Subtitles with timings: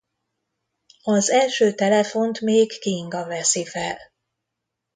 [1.03, 3.97] Az első telefont még Kinga veszi fel.